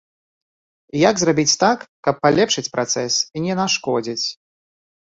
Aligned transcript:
І 0.97 1.03
як 1.09 1.15
зрабіць 1.23 1.53
так, 1.65 1.79
каб 2.09 2.15
палепшыць 2.25 2.67
працэс 2.77 3.13
і 3.21 3.37
не 3.47 3.53
нашкодзіць? 3.63 4.25